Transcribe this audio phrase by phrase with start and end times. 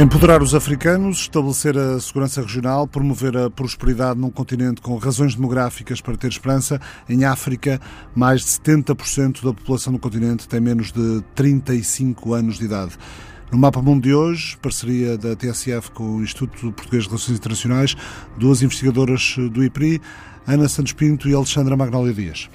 [0.00, 6.00] Empoderar os africanos, estabelecer a segurança regional, promover a prosperidade num continente com razões demográficas
[6.00, 6.80] para ter esperança.
[7.08, 7.80] Em África,
[8.14, 12.92] mais de 70% da população do continente tem menos de 35 anos de idade.
[13.50, 17.96] No Mapa Mundo de hoje, parceria da TSF com o Instituto Português de Relações Internacionais,
[18.38, 20.00] duas investigadoras do IPRI,
[20.46, 22.48] Ana Santos Pinto e Alexandra Magnólia Dias.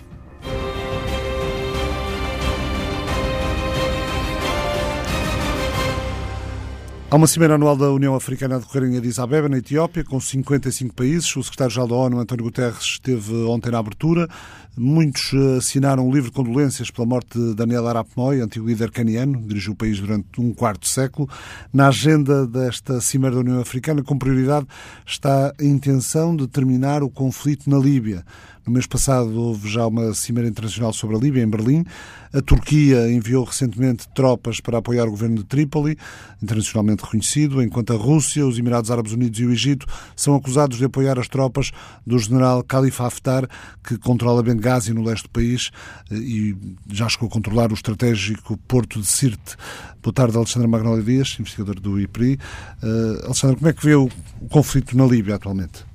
[7.14, 10.20] Há uma cimeira anual da União Africana a decorrer em Addis Abeba, na Etiópia, com
[10.20, 11.36] 55 países.
[11.36, 14.28] O secretário-geral da ONU, António Guterres, esteve ontem na abertura.
[14.76, 18.90] Muitos eh, assinaram um livro de condolências pela morte de Daniel Arap Moi, antigo líder
[18.90, 21.30] caniano, dirigiu o país durante um quarto século.
[21.72, 24.66] Na agenda desta cimeira da União Africana, com prioridade,
[25.06, 28.26] está a intenção de terminar o conflito na Líbia.
[28.66, 31.84] No mês passado houve já uma cimeira internacional sobre a Líbia, em Berlim.
[32.32, 35.98] A Turquia enviou recentemente tropas para apoiar o governo de Trípoli,
[36.42, 40.86] internacionalmente reconhecido, enquanto a Rússia, os Emirados Árabes Unidos e o Egito são acusados de
[40.86, 41.72] apoiar as tropas
[42.08, 43.50] do general Khalifa Haftar,
[43.84, 45.70] que controla Benghazi, no leste do país,
[46.10, 46.56] eh, e
[46.90, 49.58] já chegou a controlar o estratégico porto de Sirte.
[50.02, 52.40] Boa tarde, Alexandre Magnólia Dias, investigador do IPRI.
[52.82, 54.10] Uh, Alexandre, como é que vê o,
[54.42, 55.93] o conflito na Líbia atualmente?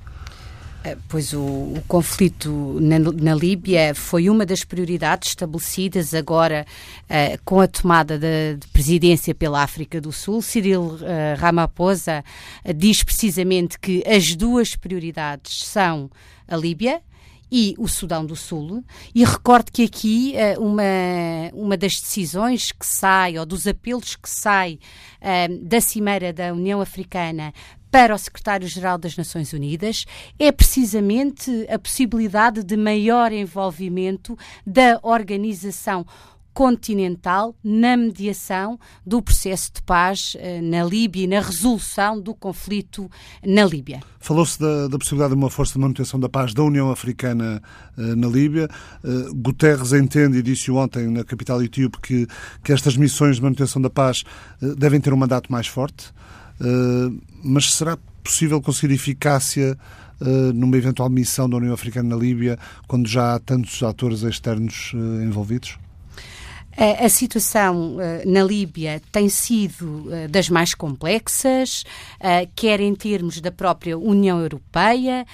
[0.89, 6.67] Eh, pois o, o conflito na, na, Líbia foi uma das prioridades estabelecidas agora
[7.05, 10.41] uh, com a tomada de, de, presidência pela África do Sul.
[10.41, 10.98] Cyril uh,
[11.39, 12.25] Ramaphosa
[12.75, 16.11] diz precisamente que as duas prioridades são
[16.47, 17.03] a Líbia
[17.50, 18.83] e o Sudão do Sul.
[19.14, 20.83] E recordo que aqui uma,
[21.55, 24.78] uma das decisões que sai, ou dos apelos que sai
[25.62, 27.55] da Cimeira da União Africana
[27.91, 30.05] para o secretário-geral das Nações Unidas
[30.39, 34.36] é precisamente a possibilidade de maior envolvimento
[34.67, 36.06] da organização
[36.59, 43.09] continental na mediação do processo de paz uh, na Líbia e na resolução do conflito
[43.47, 44.00] na Líbia.
[44.19, 47.62] Falou-se da, da, possibilidade de uma força de manutenção da paz da União Africana
[47.97, 48.69] uh, na Líbia.
[49.04, 52.27] Uh, Guterres entende, e disse ontem na capital etíope, que,
[52.65, 54.25] que estas missões de manutenção da paz
[54.77, 56.12] devem ter um mandato mais forte.
[56.61, 57.11] Eh,
[57.43, 59.79] mas será possível conseguir eficácia
[60.21, 64.93] uh, numa eventual missão da União Africana na Líbia quando já há tantos atores externos
[64.93, 65.79] uh, envolvidos?
[66.81, 71.83] A, situação uh, na Líbia tem sido uh, das mais complexas,
[72.21, 75.27] uh, quer em termos da própria União Europeia,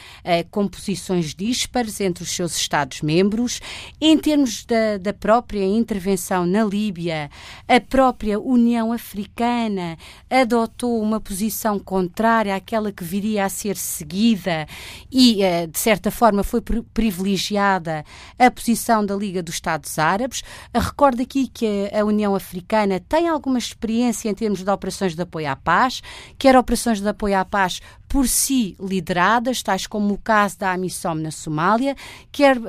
[0.50, 3.60] com posições dispares entre os seus Estados-membros,
[4.00, 7.31] em termos da, da, própria intervenção na Líbia,
[7.69, 9.99] a própria União Africana
[10.31, 14.66] adotou uma posição contrária àquela que viria a ser seguida
[15.12, 15.41] e,
[15.71, 16.62] de certa forma, foi
[16.93, 18.05] privilegiada
[18.38, 20.43] a posição da Liga dos Estados Árabes.
[20.75, 25.50] Recorda aqui que a União Africana tem alguma experiência em termos de operações de apoio
[25.50, 26.03] à paz,
[26.39, 27.81] quer operações de apoio à paz
[28.14, 31.97] por si lideradas, tais como o caso da AMISOM na Somália,
[32.30, 32.62] quer uh,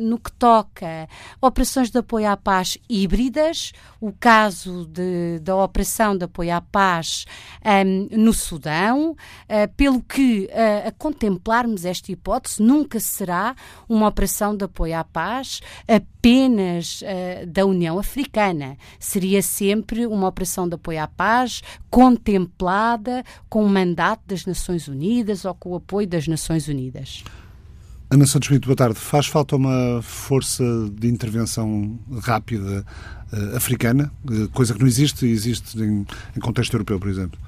[0.00, 1.08] no que toca
[1.40, 7.26] operações de apoio à paz híbridas, o caso de, da operação de apoio à paz
[7.64, 13.54] um, ehm, no Sudão, uh, pelo que, uh, a contemplarmos esta hipótese, nunca será
[13.88, 17.02] uma operação de apoio à paz apenas
[17.48, 18.76] da União Africana.
[18.98, 24.88] Seria sempre uma operação de apoio à paz contemplada com o mandato das Nações Nações
[24.88, 27.24] Unidas ou com o apoio das Nações Unidas.
[28.10, 28.98] Ana Santos Brito, boa tarde.
[28.98, 30.64] Faz falta uma força
[30.98, 32.84] de intervenção rápida
[33.32, 36.06] uh, africana, uh, coisa que não existe e existe em,
[36.36, 37.38] em contexto europeu, por exemplo?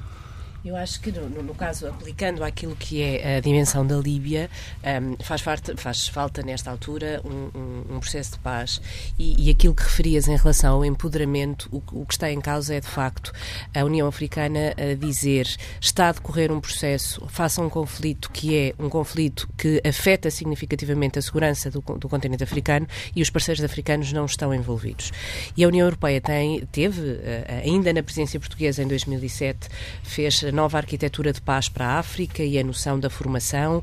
[0.64, 4.48] Eu acho que, no, no, caso, aplicando aquilo que é a dimensão da Líbia,
[4.82, 8.80] um, faz, falta, faz falta, nesta altura, um, um, um processo de paz.
[9.19, 12.75] E, e, aquilo que referias em relação ao empoderamento, o, o, que está em causa
[12.75, 13.30] é, de facto,
[13.75, 18.75] a União Africana a dizer está a decorrer um processo, faça um conflito que é
[18.78, 24.14] um conflito que afeta significativamente a segurança do, do continente africano e os parceiros africanos
[24.14, 25.12] não estão envolvidos.
[25.58, 29.69] E a União Europeia tem, teve, eh, ainda na presidência portuguesa em 2007,
[30.02, 33.82] fez nova arquitetura de paz para a África e a noção da formação uh,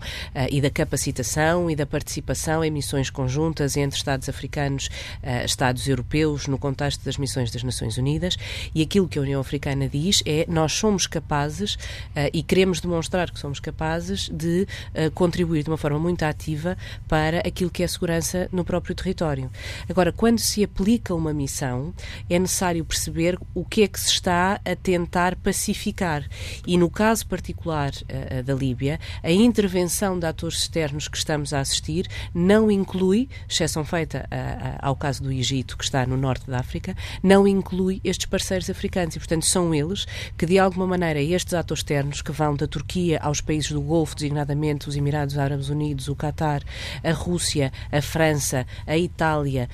[0.50, 4.90] e da capacitação e da participação em missões conjuntas entre Estados africanos,
[5.22, 8.38] uh, Estados europeus, no contexto das missões das Nações Unidas.
[8.74, 13.30] E aquilo que a União Africana diz é nós somos capazes uh, e queremos demonstrar
[13.30, 14.66] que somos capazes de
[15.14, 16.78] contribuir de uma forma muito ativa
[17.08, 19.52] para aquilo que é segurança no próprio território.
[19.90, 21.94] Agora, quando se aplica uma missão,
[22.30, 26.24] é necessário perceber o que é que se está a tentar pacificar
[26.66, 31.60] E no caso particular uh, da Líbia, a intervenção de atores externos que estamos a
[31.60, 36.60] assistir não inclui, exceção feita uh, ao caso do Egito, que está no norte da
[36.60, 39.16] África, não inclui estes parceiros africanos.
[39.16, 40.06] E, portanto, são eles
[40.38, 44.16] que, de alguma maneira, estes atores externos que vão da Turquia aos países do Golfo,
[44.16, 46.64] designadamente os Emirados Árabes Unidos, o Catar,
[47.04, 49.70] a Rússia, a França, a Itália,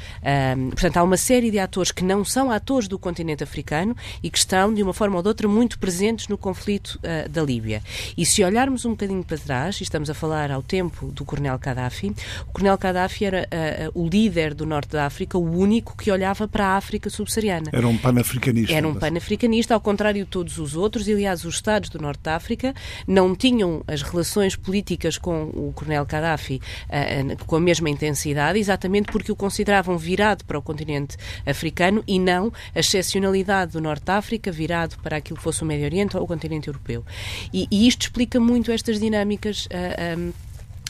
[0.58, 4.30] um, portanto, há uma série de atores que não são atores do continente africano e
[4.30, 7.82] que estão, de uma forma ou de outra, muito presentes no conflito uh, da Líbia.
[8.18, 11.58] E se olharmos um bocadinho para trás, e estamos a falar ao tempo do Coronel
[11.58, 12.14] Gaddafi,
[12.48, 13.48] o Coronel Gaddafi era
[13.94, 17.72] uh, o líder do norte da África, o único que olhava para a África subsaariana.
[17.74, 18.74] Era um panafricanista.
[18.74, 22.22] Era um panafricanista, ao contrário de todos os outros, e aliás, os Estados do norte
[22.22, 22.74] da África
[23.08, 29.12] não tinham as relações políticas com o Coronel Gaddafi uh, com a mesma intensidade, exatamente
[29.12, 31.16] porque o consideravam virado para o continente
[31.46, 35.66] africano e não a excepcionalidade do Norte da África virado para aquilo que fosse o
[35.66, 37.06] Médio Oriente ou o continente europeu.
[37.54, 39.66] E, e isto explica muito estas dinâmicas.
[39.66, 40.47] Uh, ah, um, ah,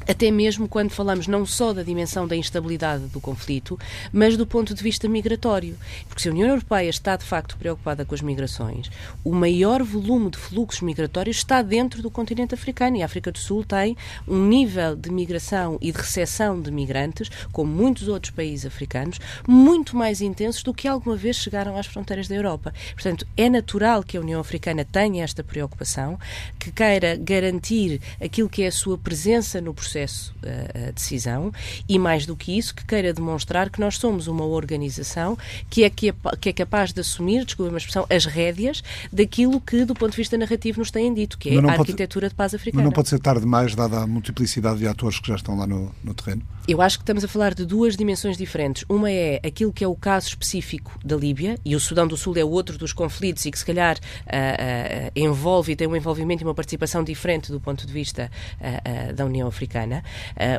[0.07, 3.77] até mesmo quando falamos não só da dimensão da instabilidade do conflito,
[4.11, 5.77] mas do ponto de vista migratório.
[6.07, 8.89] Porque se a União Europeia está de facto preocupada com as migrações,
[9.23, 13.37] o maior volume de fluxos migratórios está dentro do continente africano e a África do
[13.37, 18.65] Sul tem um nível de migração e de recepção de migrantes, como muitos outros países
[18.65, 22.73] africanos, muito mais intensos do que alguma vez chegaram às fronteiras da Europa.
[22.93, 26.17] Portanto, é natural que a União Africana tenha esta preocupação,
[26.57, 31.51] que queira garantir aquilo que é a sua presença no processo processo uh, a decisão
[31.89, 35.37] e, mais do que isso, que queira demonstrar que nós somos uma organização
[35.69, 39.59] que é, que é, que é capaz de assumir, desculpa uma expressão, as rédeas daquilo
[39.59, 42.35] que, do ponto de vista narrativo, nos têm dito, que é a pode, arquitetura de
[42.35, 42.83] paz africana.
[42.83, 45.65] Mas não pode ser tarde demais, dada a multiplicidade de atores que já estão lá
[45.65, 46.43] no, no terreno?
[46.67, 48.83] Eu acho que estamos a falar de duas dimensões diferentes.
[48.89, 52.35] Uma é aquilo que é o caso específico da Líbia, e o Sudão do Sul
[52.37, 56.43] é outro dos conflitos e que, se calhar, uh, uh, envolve e tem um envolvimento
[56.43, 58.29] e uma participação diferente do ponto de vista
[58.59, 59.86] uh, da União Africana.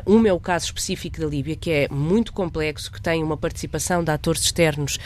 [0.05, 4.03] Um é o caso específico da Líbia, que é muito complexo, que tem uma participação
[4.03, 4.97] de atores externos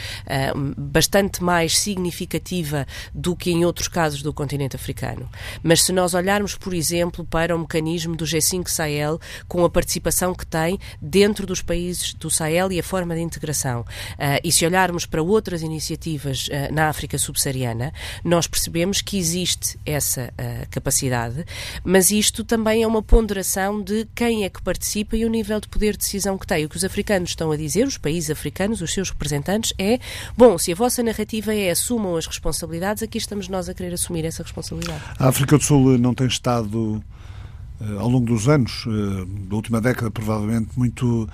[0.78, 5.30] bastante mais significativa do que em outros casos do continente africano.
[5.62, 10.34] Mas se nós olharmos, por exemplo, para o mecanismo do G5 Sahel, com a participação
[10.34, 13.82] que tem dentro dos países do Sahel e a forma de integração.
[13.82, 17.94] Uh, e se olharmos para outras iniciativas uh, na África subsaariana,
[18.24, 21.46] nós percebemos que existe essa uh, capacidade,
[21.84, 25.68] mas isto também é uma ponderação de quem é que participa e o nível de
[25.68, 26.66] poder de decisão que tem.
[26.66, 30.00] O que os africanos estão a dizer, os países africanos, os seus representantes, é:
[30.38, 34.26] bom, se a vossa narrativa é assumam as responsabilidades, aqui estamos nós a querer assumir
[34.26, 35.02] essa responsabilidade.
[35.18, 37.04] A África do Sul não tem estado
[37.82, 41.28] eh, ao longo dos anos, eh, da última década, provavelmente, muito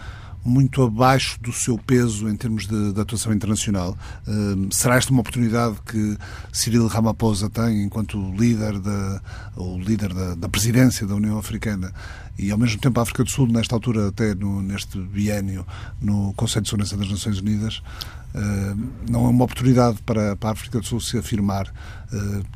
[0.44, 3.98] muito abaixo do seu peso em termos de, de atuação internacional.
[4.28, 6.18] Uh, será esta uma oportunidade que
[6.52, 9.22] Cyril Ramaphosa tem enquanto líder da,
[9.86, 11.92] líder da, da, presidência da União Africana
[12.38, 15.66] e ao mesmo tempo a África do Sul, nesta altura até no, neste biênio
[16.02, 17.82] no Conselho de Segurança das Nações Unidas,
[18.34, 21.72] uh, não é uma oportunidade para, para a África do Sul se afirmar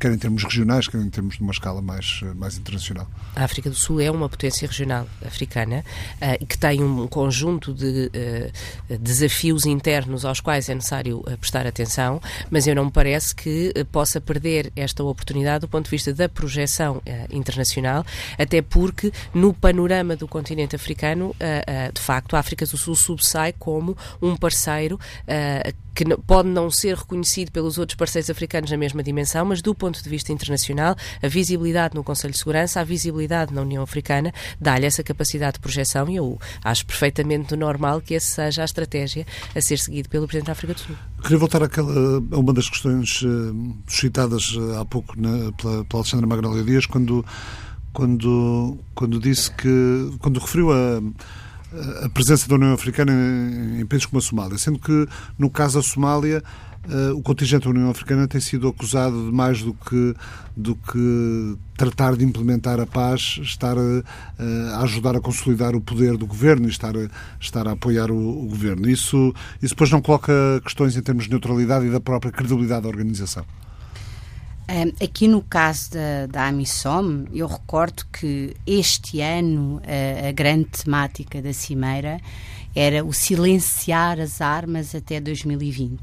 [0.00, 3.08] quer em termos regionais, quer em termos de uma escala mais, eh, mais internacional.
[3.36, 5.84] A África do Sul é uma potência regional africana
[6.20, 8.10] uh, e que tem um conjunto de
[9.00, 12.20] desafios internos aos quais é necessário prestar atenção,
[12.50, 16.28] mas eu não me parece que possa perder esta oportunidade do ponto de vista da
[16.28, 18.04] projeção internacional,
[18.38, 21.34] até porque no panorama do continente africano,
[21.92, 24.98] de facto, a África do Sul subsai como um parceiro
[25.94, 30.02] que pode não ser reconhecido pelos outros parceiros africanos na mesma dimensão, mas do ponto
[30.02, 34.86] de vista internacional, a visibilidade no Conselho de Segurança, a visibilidade na União Africana, dá-lhe
[34.86, 39.60] essa capacidade de projeção e eu acho perfeitamente normal que essa seja a estratégia a
[39.60, 40.96] ser seguida pelo Presidente da África do Sul.
[41.22, 41.92] Queria voltar àquela,
[42.30, 46.86] a uma das questões uh, suscitadas uh, há pouco na, pela, pela Alexandra Magnolia Dias,
[46.86, 47.24] quando,
[47.92, 51.00] quando, quando disse que, quando referiu a
[52.04, 55.06] a presença da União Africana em países como a Somália, sendo que,
[55.38, 56.42] no caso da Somália,
[56.86, 60.14] Uh, o contingente da União Africana tem sido acusado de mais do que,
[60.54, 64.04] do que tratar de implementar a paz, estar uh,
[64.74, 67.08] a ajudar a consolidar o poder do governo e estar, a,
[67.40, 68.86] estar a apoiar o, o, governo.
[68.86, 70.30] Isso, isso depois não coloca
[70.62, 73.46] questões em termos de neutralidade e da própria credibilidade da organização.
[75.02, 81.42] Aqui no caso da, da AMISOM, eu recordo que este ano a, a grande temática
[81.42, 82.18] da Cimeira
[82.74, 85.98] era o silenciar as armas até 2020.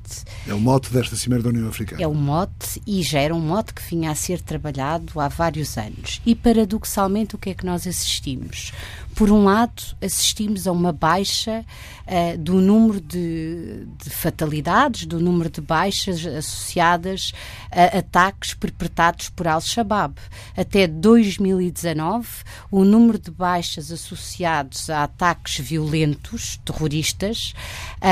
[0.47, 2.01] É o mote desta Cimeira da União Africana.
[2.01, 5.77] É o mote e já era um mote que vinha a ser trabalhado há vários
[5.77, 6.21] anos.
[6.25, 8.71] E paradoxalmente, o que é que nós assistimos?
[9.15, 11.65] Por um lado, assistimos a uma baixa
[12.07, 17.33] uh, do número de, de, fatalidades, do número de baixas associadas
[17.69, 20.15] a ataques perpetrados por Al-Shabaab.
[20.55, 22.27] Até 2019,
[22.71, 27.53] o número de baixas associados a ataques violentos, terroristas,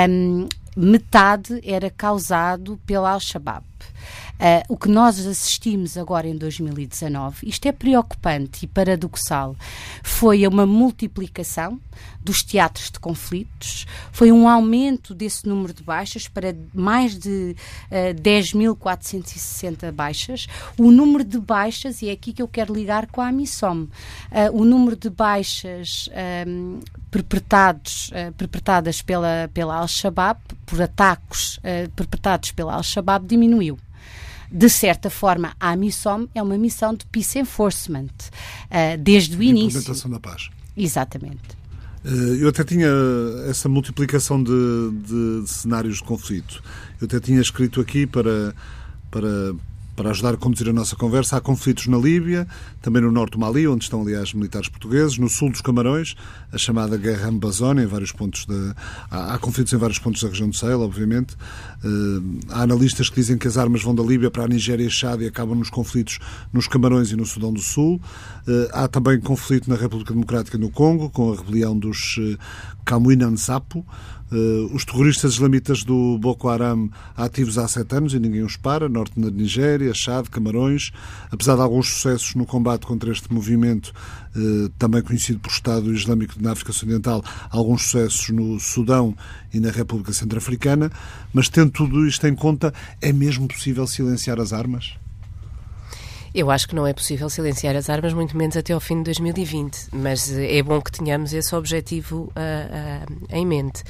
[0.09, 3.65] um, metade era causado pela Al-Shabaab.
[4.39, 9.53] Uh, o que nós assistimos agora em 2019, isto é preocupante e paradoxal,
[10.01, 11.77] foi uma multiplicação
[12.23, 17.53] dos teatros de conflitos, foi um aumento desse número de baixas para mais de
[17.91, 20.47] uh, ah, 10.460 baixas.
[20.77, 23.89] O número de baixas, e é aqui que eu quero ligar com a AMISOM, uh,
[24.53, 26.09] o número de baixas
[26.47, 26.79] um,
[27.11, 31.59] perpetrados, uh, perpetradas pela, pela Al-Shabaab, por ataques
[31.95, 33.77] perpetrados pela Al-Shabaab, diminuiu
[34.51, 39.45] de certa forma, a missão é uma missão de peace enforcement, uh, desde o de
[39.45, 39.79] início.
[39.79, 40.49] Implementação da paz.
[40.75, 41.57] Exatamente.
[42.03, 42.87] Uh, eu até tinha
[43.47, 46.63] essa multiplicação de, de, de, cenários de conflito.
[46.99, 48.55] Eu até tinha escrito aqui para,
[49.11, 49.53] para,
[49.99, 51.35] para ajudar a conduzir a nossa conversa.
[51.35, 52.47] Há conflitos na Líbia,
[52.81, 56.15] também no norte do Mali, onde estão, aliás, militares portugueses, no sul dos Camarões,
[56.53, 58.73] a chamada Guerra Amazónia, em vários pontos da.
[59.11, 61.33] Há, há, conflitos em vários pontos da região do Sahel, obviamente.
[61.83, 64.89] Uh, há analistas que dizem que as armas vão da Líbia para a Nigéria e
[64.89, 66.17] Chad e acabam nos conflitos
[66.53, 67.99] nos Camarões e no Sudão do Sul.
[68.47, 72.37] Uh, há também conflito na República Democrática no Congo, com a rebelião dos uh.
[74.31, 78.87] Uh, os terroristas islamitas do Boko Haram ativos há sete anos e ninguém os para,
[78.87, 80.91] norte da Nigéria, Chad, Camarões,
[81.31, 83.91] apesar de alguns sucessos no combate contra este movimento,
[84.35, 89.15] uh, também conhecido por Estado Islâmico na África Ocidental, alguns sucessos no Sudão
[89.51, 90.91] e na República Centro-Africana,
[91.33, 94.93] mas tendo tudo isto em conta, é mesmo possível silenciar as armas?
[96.39, 99.03] Eu acho que não é possível silenciar as armas, muito menos até ao fim de
[99.03, 103.83] 2020, mas eh, é bom que tenhamos esse objetivo uh, uh, em mente.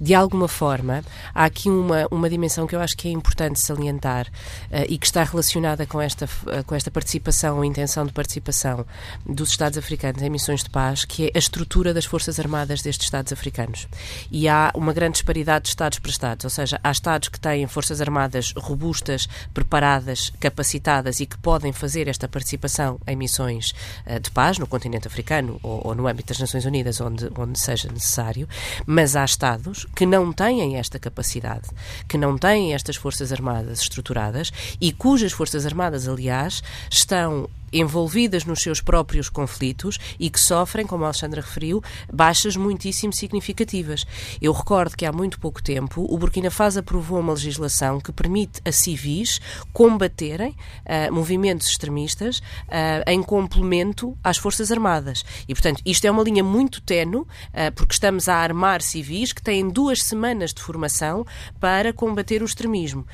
[0.00, 4.26] De alguma forma, há aqui uma, uma dimensão que eu acho que é importante salientar
[4.26, 6.28] uh, e que está relacionada com esta,
[6.66, 8.84] com esta participação, ou intenção de participação
[9.24, 13.06] dos Estados africanos em missões de paz, que é a estrutura das Forças Armadas destes
[13.06, 13.86] Estados africanos.
[14.28, 17.64] E há uma grande disparidade de Estados para Estados, ou seja, há Estados que têm
[17.68, 23.72] Forças Armadas robustas, preparadas, capacitadas e que podem fazer esta participação em missões
[24.06, 27.58] uh, de paz no continente africano ou, ou, no âmbito das Nações Unidas, onde, onde
[27.58, 28.48] seja necessário,
[28.86, 31.68] mas há Estados que não têm esta capacidade,
[32.08, 38.60] que não têm estas Forças Armadas estruturadas e cujas Forças Armadas, aliás, estão envolvidas nos
[38.60, 44.06] seus próprios conflitos e que sofrem, como a Alexandra referiu, baixas muitíssimo significativas.
[44.40, 48.60] Eu recordo que há muito pouco tempo o Burkina Faso aprovou uma legislação que permite
[48.64, 49.40] a civis
[49.72, 55.24] combaterem uh, movimentos extremistas uh, em complemento às Forças Armadas.
[55.48, 57.26] E, portanto, isto é uma linha muito tenue, uh,
[57.74, 61.24] porque estamos a armar civis que têm duas semanas de formação
[61.58, 63.06] para combater o extremismo.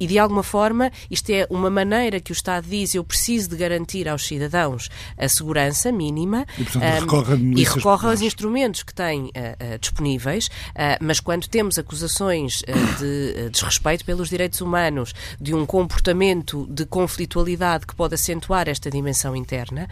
[0.00, 3.56] e, de alguma forma, isto é uma maneira que o Estado diz eu preciso de
[3.56, 8.82] garantir garantir aos cidadãos a segurança mínima e, portanto, um, recorre, e recorre aos instrumentos
[8.82, 12.62] que têm uh, uh, disponíveis, uh, mas quando temos acusações
[12.98, 19.36] de desrespeito pelos direitos humanos, de um comportamento de conflitualidade que pode acentuar esta dimensão
[19.36, 19.88] interna,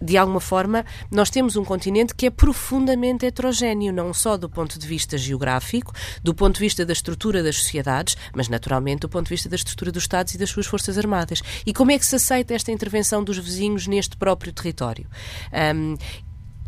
[0.00, 4.78] de alguma forma nós temos um continente que é profundamente heterogéneo, não só do ponto
[4.78, 9.24] de vista geográfico, do ponto de vista da estrutura das sociedades, mas naturalmente do ponto
[9.24, 11.42] de vista da estrutura dos Estados e das suas Forças Armadas.
[11.66, 15.06] E como é que se aceita esta intervenção dos vizinhos neste próprio território.
[15.52, 15.96] Um,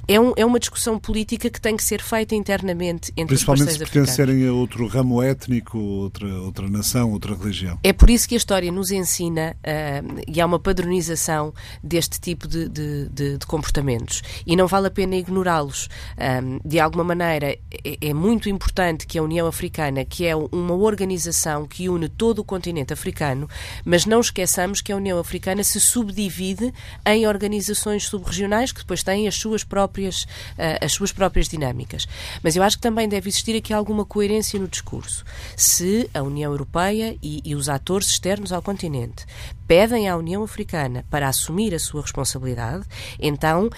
[0.06, 3.72] é, um, é, uma discussão política que tem que ser feita internamente entre Principalmente os
[3.74, 7.78] se pertencerem a outro ramo étnico, outra, outra nação, outra religião.
[7.82, 12.46] É por isso que a história nos ensina uh, e há uma padronização deste tipo
[12.46, 14.22] de, de, de, de comportamentos.
[14.46, 15.88] E não vale a pena ignorá-los.
[16.18, 20.74] Um, de alguma maneira, é, é, muito importante que a União Africana, que é uma
[20.74, 23.48] organização que une todo o continente africano,
[23.84, 26.72] mas não esqueçamos que a União Africana se subdivide
[27.06, 32.06] em organizações subregionais que depois têm as suas próprias próprias, uh, as suas próprias dinâmicas.
[32.42, 35.24] Mas eu acho que também deve existir aqui alguma coerência no discurso.
[35.56, 39.24] Se a União Europeia e, e os atores externos ao continente
[39.66, 42.84] pedem à União Africana para assumir a sua responsabilidade,
[43.20, 43.70] então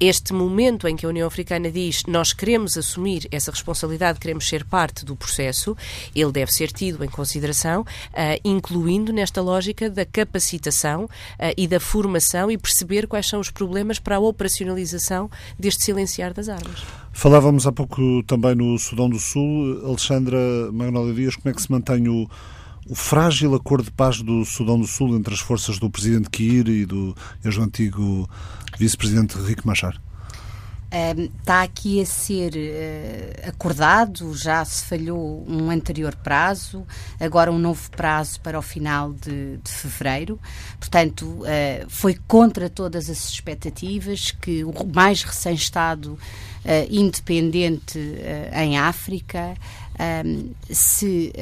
[0.00, 4.64] este momento em que a União Africana diz nós queremos assumir essa responsabilidade, queremos ser
[4.64, 5.76] parte do processo,
[6.16, 7.86] ele deve ser tido em consideração, uh,
[8.42, 11.08] incluindo nesta lógica da capacitação uh,
[11.54, 16.48] e da formação e perceber quais são os problemas para a operacionalização deste silenciar das
[16.48, 16.82] armas.
[17.12, 19.82] Falávamos há pouco também no Sudão do Sul.
[19.84, 20.38] Alexandra
[20.72, 22.26] Magnólia Dias, como é que se mantém o,
[22.88, 26.68] o frágil acordo de paz do Sudão do Sul entre as forças do presidente Kiir
[26.68, 27.14] e do
[27.44, 28.28] ex-antigo
[28.80, 30.00] vice-presidente Riek Machar?
[31.38, 36.84] está aqui a ser uh, acordado, já se falhou um anterior prazo,
[37.20, 40.40] agora um novo prazo para o final de, de fevereiro.
[40.80, 46.18] Portanto, uh, foi contra todas as expectativas que o mais recém-Estado uh,
[46.90, 48.00] independente
[48.52, 49.54] em África
[50.68, 51.32] se,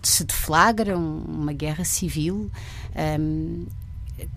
[0.00, 2.50] se deflagra uma guerra civil.
[2.96, 3.66] Um,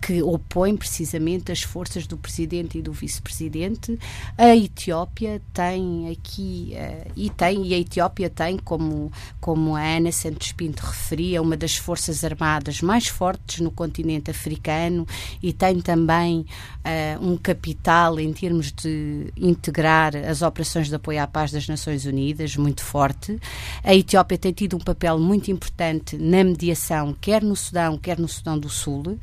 [0.02, 3.98] que opõe precisamente as forças do presidente e do vice-presidente.
[4.38, 10.12] A Etiópia tem aqui uh, e tem e a Etiópia tem como como a Ana
[10.12, 15.08] Santos Pinto referia uma das forças armadas mais fortes no continente africano
[15.42, 21.28] e tem também uh, um capital em termos de integrar as operações de apoio à
[21.28, 23.40] paz das Nações Unidas muito forte.
[23.84, 28.28] A Etiópia tem tido um papel muito importante na mediação, quer no Sudão, quer no
[28.28, 29.18] Sudão do Sul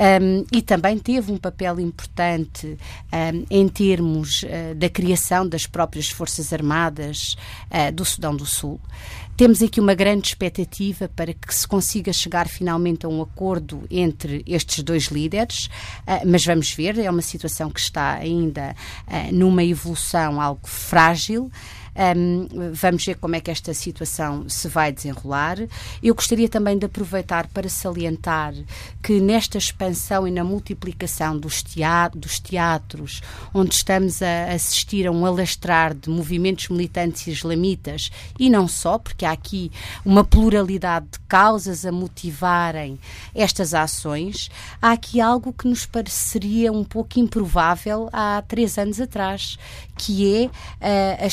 [0.00, 2.78] um, e também teve um papel importante
[3.12, 7.36] um, em termos uh, da criação das próprias Forças Armadas
[7.70, 8.80] uh, do Sudão do Sul.
[9.36, 14.42] Temos aqui uma grande expectativa para que se consiga chegar finalmente a um acordo entre
[14.46, 15.66] estes dois líderes,
[16.06, 18.74] uh, mas vamos ver, é uma situação que está ainda
[19.32, 21.50] numa evolução algo frágil.
[21.96, 25.58] Um, vamos ver como é que esta situação se vai desenrolar.
[26.02, 28.54] Eu gostaria também de aproveitar para salientar
[29.02, 35.10] que nesta expansão e na multiplicação dos, teatros, dos teatros onde estamos a assistir a
[35.10, 39.70] um alastrar de movimentos militantes islamitas, e não só, porque há aqui
[40.04, 42.98] uma pluralidade de causas a motivarem
[43.34, 49.58] estas ações, há aqui algo que nos pareceria um pouco improvável há três anos atrás,
[49.96, 51.26] que é uh,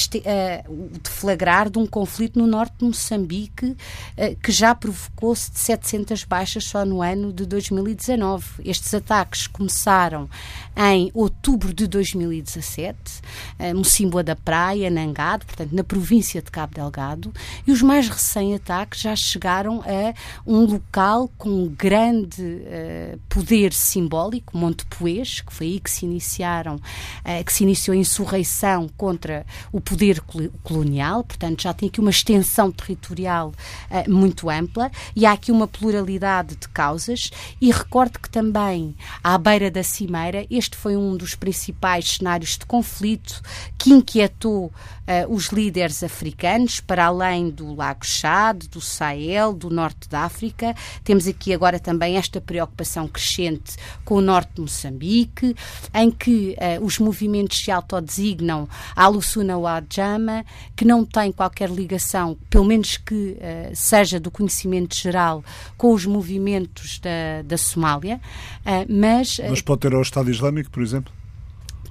[0.67, 5.59] uh, o deflagrar de um conflito no norte de Moçambique uh, que já provocou-se de
[5.59, 8.45] 700 baixas só no ano de 2019.
[8.63, 10.29] Estes ataques começaram
[10.75, 12.97] em outubro de 2017,
[13.59, 17.33] uh, Mocimboa da Praia, Nangado, portanto na província de Cabo Delgado,
[17.65, 20.13] e os mais recentes ataques já chegaram a
[20.45, 26.79] um local com grande uh, poder simbólico, Monte Poês, que foi aí que se iniciaram,
[27.45, 30.36] que se iniciou a insurreição contra o poder colonial,
[31.27, 33.53] portanto já tem aqui uma extensão territorial
[33.89, 37.29] uh, muito ampla e há aqui uma pluralidade de causas
[37.61, 42.65] e recordo que também à beira da cimeira este foi um dos principais cenários de
[42.65, 43.41] conflito
[43.77, 44.71] que inquietou
[45.07, 50.75] uh, os líderes africanos para além do Lago Chad, do Sahel, do Norte da África.
[51.03, 55.55] Temos aqui agora também esta preocupação crescente com o Norte de Moçambique,
[55.93, 61.69] em que uh, os movimentos se autodesignam à Lusuna ou Jama, que não tem qualquer
[61.69, 65.43] ligação, pelo menos que uh, seja do conhecimento geral,
[65.77, 68.19] com os movimentos da, da Somália,
[68.89, 69.39] mas...
[69.49, 71.13] Mas pode ter ao Estado Islâmico, por exemplo?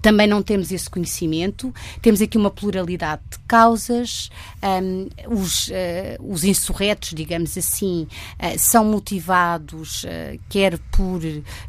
[0.07, 1.75] Também não temos esse conhecimento.
[2.01, 4.31] Temos aqui uma pluralidade de causas.
[4.63, 5.73] Um, os, uh,
[6.21, 8.07] os insurretos, digamos assim,
[8.39, 11.21] uh, são motivados uh, quer por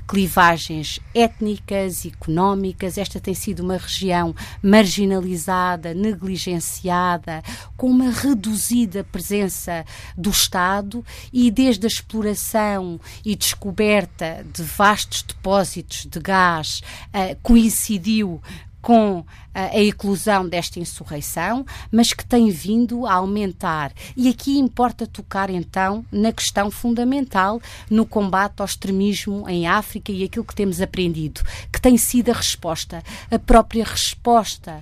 [0.08, 3.00] clivagens étnicas, económicas.
[3.00, 7.42] Esta tem sido uma região marginalizada, negligenciada,
[7.76, 9.84] com uma reduzida presença
[10.16, 16.84] do Estado e desde a exploração e descoberta de vastos depósitos de gás
[17.42, 18.27] coincidiu
[18.88, 23.92] com a eclosão desta insurreição, mas que tem vindo a aumentar.
[24.16, 27.60] E aqui importa tocar então na questão fundamental
[27.90, 32.34] no combate ao extremismo em África e aquilo que temos aprendido, que tem sido a
[32.34, 34.82] resposta, a própria resposta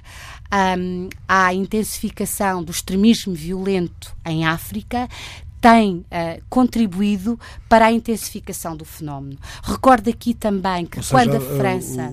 [0.77, 5.07] um, à intensificação do extremismo violento em África
[5.65, 6.05] tem uh,
[6.47, 9.35] contribuído para a intensificação do fenómeno.
[9.63, 12.03] Recordo aqui também que seja, quando a França.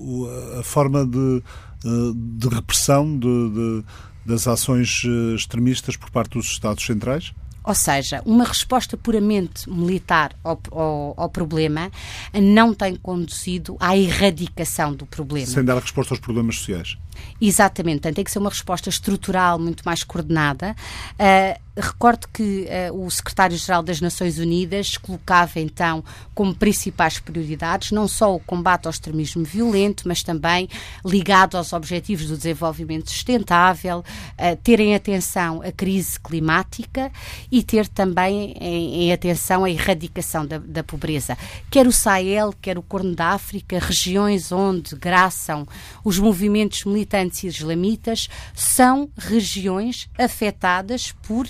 [0.55, 1.43] A, a forma de,
[1.85, 3.83] eh, de repressão de, de,
[4.25, 7.31] das ações eh, extremistas por parte dos Estados Centrais?
[7.63, 11.91] Ou seja, uma resposta puramente militar ao, ao, ao, problema
[12.33, 15.45] não tem conduzido à erradicação do problema.
[15.45, 16.97] Sem dar resposta aos problemas sociais.
[17.41, 20.75] Exatamente, tem que ser uma resposta estrutural muito mais coordenada.
[21.13, 26.03] Uh, recordo que uh, o secretário-geral das Nações Unidas colocava então
[26.35, 30.69] como principais prioridades não só o combate ao extremismo violento, mas também
[31.03, 37.11] ligado aos objetivos do desenvolvimento sustentável, uh, terem atenção à crise climática
[37.51, 41.37] e ter também em, em atenção a erradicação da, da, pobreza.
[41.71, 45.67] Quer o Sahel, quer o Corno da África, regiões onde graçam
[46.03, 51.47] os movimentos militantes islamitas, são regiões afetadas por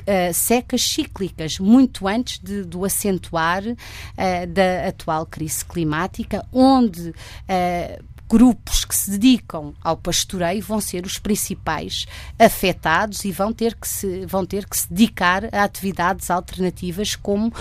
[0.00, 8.04] Uh, secas cíclicas, muito antes de, do acentuar uh, da atual crise climática, onde uh,
[8.30, 12.06] grupos que se dedicam ao pastoreio vão ser os principais
[12.38, 17.48] afetados e vão ter que se, vão ter que se dedicar a atividades alternativas como
[17.48, 17.52] uh,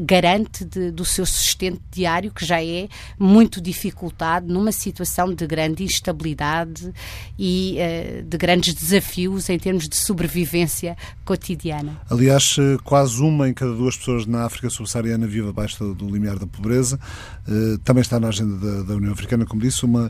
[0.00, 5.82] garante de, do seu sustento diário, que já é muito dificultado numa situação de grande
[5.82, 6.92] instabilidade
[7.36, 12.00] e uh, de grandes desafios em termos de sobrevivência cotidiana.
[12.08, 16.38] Aliás, eh, quase uma em cada duas pessoas na África subsaariana vive abaixo do limiar
[16.38, 17.00] da pobreza.
[17.48, 20.03] Uh, também está na agenda da, da União Africana, como disse, uma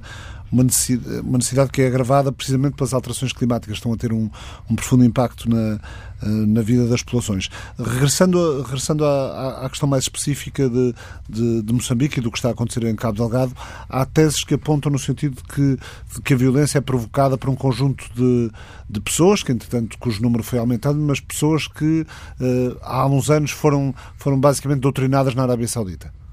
[0.54, 4.30] uma, necessidade, que é agravada precisamente pelas alterações climáticas, estão a ter um,
[4.70, 5.80] um profundo impacto na,
[6.22, 7.50] eh, na vida das populações.
[7.76, 10.94] Regressando, regressando à, à, questão mais específica de,
[11.28, 13.52] de, de, Moçambique e do que está a acontecer em Cabo Delgado,
[13.88, 15.78] há teses que apontam no sentido de que,
[16.14, 18.50] de que a violência é provocada por um conjunto de,
[18.88, 22.07] de pessoas, que entretanto cujo número foi aumentando, mas pessoas que
[22.40, 26.24] uh, há uns anos foram, foram basicamente doutrinadas na Arábia Saudita.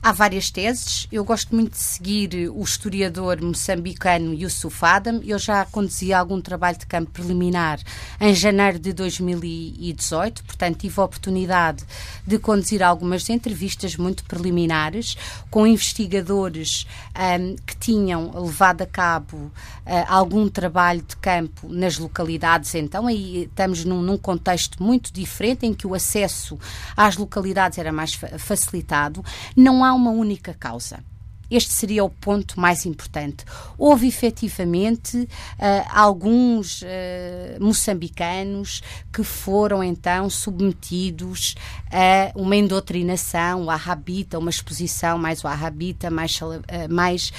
[0.00, 1.08] Há várias teses.
[1.10, 5.20] Eu gosto muito de seguir o historiador moçambicano Yusuf Adam.
[5.24, 7.80] Eu já conduzi algum trabalho de campo preliminar
[8.20, 11.84] em janeiro de 2018, portanto, tive a oportunidade
[12.24, 15.16] de conduzir algumas entrevistas muito preliminares
[15.50, 16.86] com investigadores
[17.40, 19.52] um, que tinham levado a cabo uh,
[20.06, 22.72] algum trabalho de campo nas localidades.
[22.76, 26.56] Então, aí estamos num, num contexto muito diferente em que o acesso
[26.96, 29.24] às localidades era mais facilitado.
[29.56, 31.02] Não há há uma única causa.
[31.50, 33.44] Este seria o ponto mais importante.
[33.78, 35.28] Houve efetivamente uh,
[35.90, 36.86] alguns uh,
[37.58, 41.54] moçambicanos que foram então submetidos
[41.90, 46.54] a uma endoctrinação wahhabita, uma exposição mais wahhabita, mais, uh,
[46.90, 47.32] mais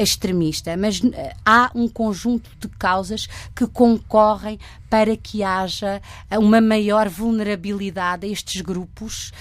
[0.00, 0.74] extremista.
[0.76, 1.02] Mas
[1.44, 4.58] há um conjunto de causas que concorrem
[4.88, 9.32] para que haja uma maior vulnerabilidade a estes grupos,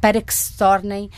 [0.00, 1.10] para que se tornem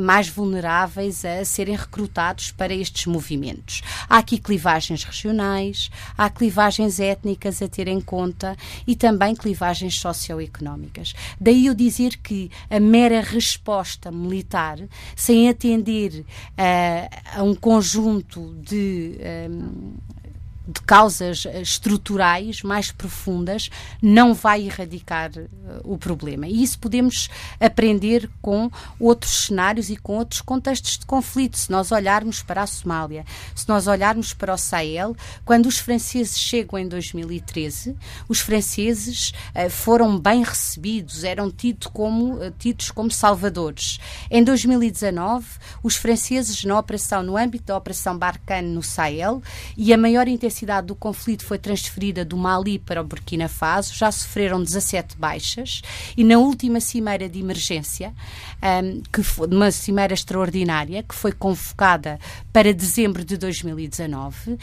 [0.00, 3.82] mais vulneráveis a serem recrutados para estes movimentos.
[4.08, 8.56] Há aqui clivagens regionais, há clivagens étnicas a ter em conta
[8.86, 11.14] e também clivagens socioeconómicas.
[11.40, 14.78] Daí eu dizer que a mera resposta militar,
[15.14, 19.18] sem atender uh, a um conjunto de
[19.50, 19.94] um,
[20.66, 23.70] de causas eh, estruturais mais profundas
[24.02, 25.46] não vai erradicar uh,
[25.84, 26.48] o problema.
[26.48, 27.28] E isso podemos
[27.60, 31.56] aprender com outros cenários e com outros contextos de conflito.
[31.56, 33.24] Se nós olharmos para a Somália,
[33.54, 37.96] se nós olharmos para o Sahel, quando os franceses chegam em 2013,
[38.28, 44.00] os franceses uh, foram bem recebidos, eram tidos como, tidos como salvadores.
[44.28, 45.46] Em 2019,
[45.82, 49.40] os franceses na operação, no âmbito da Operação Barkhane no Sahel,
[49.76, 53.92] e a maior intensidade intensidade do conflito foi transferida do Mali para o Burkina Faso,
[53.94, 55.82] já sofreram 17 baixas
[56.16, 58.14] e na última cimeira de emergência,
[58.62, 62.18] um, que foi uma cimeira extraordinária, que foi convocada
[62.52, 64.58] para dezembro de 2019, uh,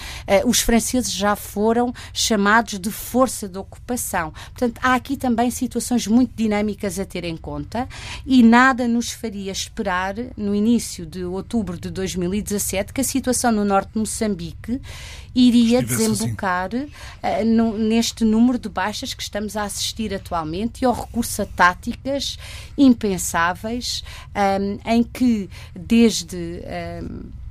[0.46, 4.32] os franceses já foram chamados de força de ocupação.
[4.32, 7.88] Portanto, há aqui também situações muito dinâmicas a ter em conta
[8.26, 13.64] e nada nos faria esperar, no início de outubro de 2017, que a situação no
[13.64, 14.82] norte de Moçambique
[15.36, 15.83] iria.
[15.84, 16.86] Desembocar assim.
[17.42, 21.46] uh, no, neste número de baixas que estamos a assistir atualmente e ao recurso a
[21.46, 22.38] táticas
[22.78, 24.04] impensáveis
[24.36, 26.64] um, em que desde
[27.04, 27.43] um,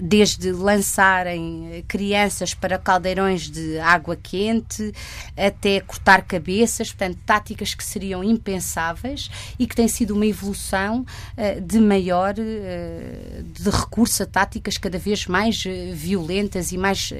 [0.00, 4.92] desde lançarem crianças para caldeirões de água quente
[5.36, 11.00] até cortar cabeças, portanto, táticas que seriam impensáveis e que tem sido uma evolução
[11.36, 17.12] uh, de maior uh, de recurso a táticas cada vez mais violentas e mais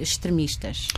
[0.00, 0.88] extremistas.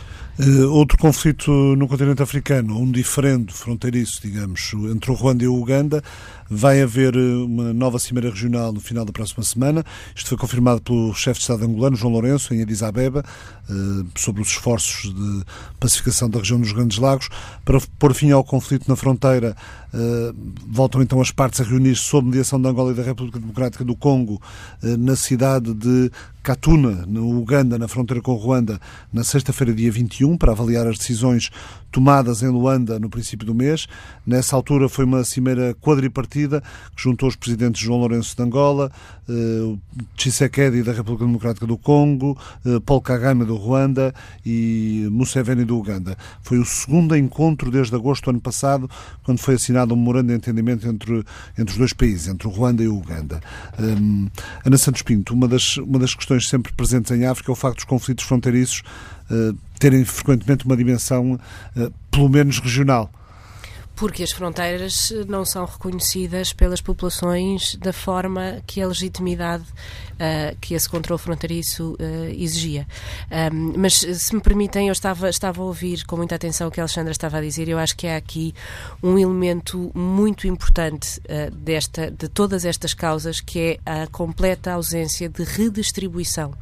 [0.71, 6.01] Outro conflito no continente africano, um diferente, fronteiriço, digamos, entre o Ruanda e o Uganda,
[6.49, 9.83] vai haver uma nova cimeira regional no final da próxima semana.
[10.15, 13.23] Isto foi confirmado pelo chefe de Estado angolano, João Lourenço, em Addis Abeba,
[13.69, 13.73] eh,
[14.15, 15.43] sobre os esforços de
[15.77, 17.27] pacificação da região dos Grandes Lagos,
[17.65, 19.55] para pôr fim ao conflito na fronteira
[20.67, 23.95] voltam então as partes a reunir-se sob mediação da Angola e da República Democrática do
[23.95, 24.41] Congo
[24.81, 26.11] na cidade de
[26.49, 28.81] Katuna, no Uganda, na fronteira com Ruanda,
[29.13, 31.51] na sexta-feira, dia 21, para avaliar as decisões
[31.91, 33.87] tomadas em Luanda no princípio do mês.
[34.25, 36.61] Nessa altura foi uma cimeira quadripartida
[36.95, 38.91] que juntou os presidentes João Lourenço de Angola,
[39.27, 39.77] eh,
[40.15, 44.13] Tshisekedi da República Democrática do Congo, eh, Paul Kagame do Ruanda
[44.45, 46.17] e Museveni do Uganda.
[46.41, 48.89] Foi o segundo encontro desde agosto do ano passado,
[49.23, 51.23] quando foi assinado um memorando de entendimento entre,
[51.57, 53.39] entre os dois países, entre o Ruanda e o Uganda.
[53.79, 54.27] Um,
[54.65, 57.77] Ana Santos Pinto, uma das, uma das questões sempre presentes em África é o facto
[57.77, 58.83] dos conflitos fronteiriços
[59.29, 63.11] uh, terem frequentemente uma dimensão, uh, pelo menos regional.
[63.99, 69.65] Porque as fronteiras eh, não são reconhecidas pelas populações da forma que a legitimidade
[70.19, 72.87] uh, que esse controle fronteiriço uh, exigia.
[73.51, 76.79] Um, mas, se me permitem, eu estava, estava a ouvir com muita atenção o que
[76.79, 77.67] a Alexandra estava a dizer.
[77.67, 78.53] Eu acho que há aqui
[79.01, 85.29] um elemento muito importante uh, desta, de todas estas causas, que é a completa ausência
[85.29, 86.53] de redistribuição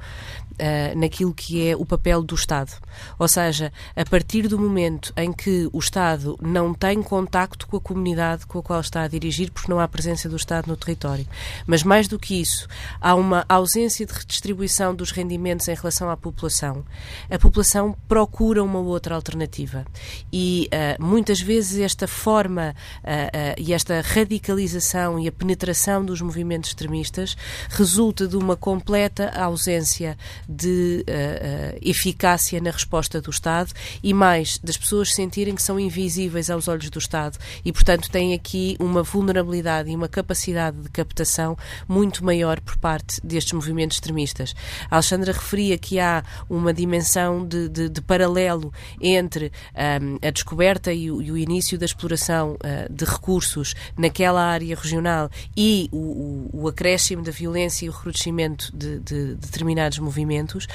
[0.60, 2.72] uh, naquilo que é o papel do Estado.
[3.18, 7.82] Ou seja, a partir do momento em que o Estado não tem contacto com a
[7.82, 11.28] comunidade com a qual está a dirigir, porque não há presença do Estado no território.
[11.66, 12.68] Mas mais do que isso,
[13.00, 16.84] há uma ausência de redistribuição dos rendimentos em relação à população.
[17.30, 19.86] A população procura uma outra alternativa.
[20.32, 26.70] E uh, muitas vezes esta forma uh, e esta radicalização e a penetração dos movimentos
[26.70, 27.36] extremistas
[27.70, 30.18] resulta de uma completa ausência
[30.48, 36.50] de uh, eficácia na resposta do Estado e mais das pessoas sentirem que são invisíveis
[36.50, 41.58] aos olhos do Estado e, portanto, têm aqui uma vulnerabilidade e uma capacidade de captação
[41.88, 44.54] muito maior por parte destes movimentos extremistas.
[44.90, 50.30] A Alexandra referia que há uma dimensão de, de, de paralelo entre um, ehm, a
[50.30, 55.90] descoberta e o, e o, início da exploração uh, de recursos naquela área regional e
[55.92, 60.68] o, o, o acréscimo da violência e o recrudescimento de, de determinados movimentos movimentos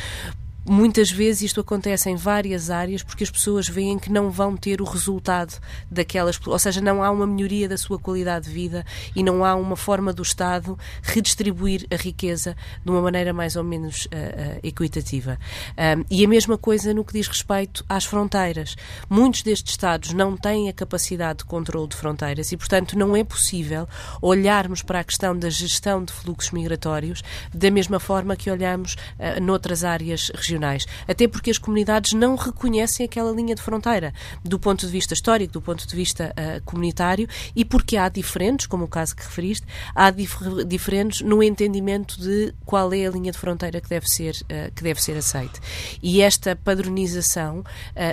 [0.65, 4.81] Muitas vezes isto acontece em várias áreas porque as pessoas veem que não vão ter
[4.81, 5.59] o resultado
[5.91, 9.57] daquelas, ou seja, não há uma melhoria da sua qualidade de vida e não há
[9.57, 14.61] uma forma do Estado redistribuir a riqueza de uma maneira mais ou menos uh, uh,
[14.63, 15.37] equitativa.
[15.77, 18.77] Um, e a mesma coisa no que diz respeito às fronteiras.
[19.11, 23.25] Muitos destes Estados não têm a capacidade de controle de fronteiras e, portanto, não é
[23.25, 23.89] possível
[24.21, 27.21] olharmos para a questão da gestão de fluxos migratórios
[27.53, 30.87] da mesma forma que olhamos uh, noutras áreas regionais regionais.
[31.09, 34.13] Até porque as comunidades não reconhecem aquela linha de fronteira
[34.45, 38.67] do ponto de vista histórico, do ponto de vista uh, comunitário e porque há diferentes,
[38.67, 40.37] como o caso que referiste, há dif
[40.67, 44.83] diferentes no entendimento de qual é a linha de fronteira que deve ser, uh, que
[44.83, 45.61] deve ser aceite.
[46.03, 47.65] E esta padronização uh,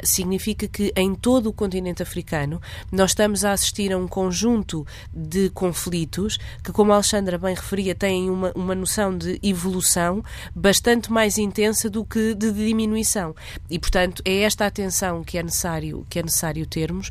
[0.03, 5.49] significa que em todo o continente africano nós estamos a assistir a um conjunto de
[5.49, 10.23] conflitos que, como a Alexandra bem referia, têm uma, uma noção de evolução
[10.55, 13.35] bastante mais intensa do que de, diminuição.
[13.69, 17.09] E, portanto, é esta atenção que é necessário, que é necessário termos,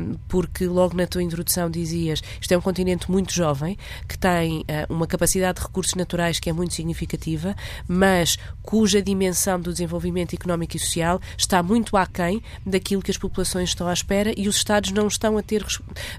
[0.00, 3.76] um, porque logo na tua introdução dizias isto é um continente muito jovem,
[4.08, 7.54] que tem uh, uma capacidade de recursos naturais que é muito significativa,
[7.86, 13.70] mas cuja dimensão do desenvolvimento económico e social está muito aquém daquilo que as populações
[13.70, 15.64] estão à espera e os Estados não estão a ter,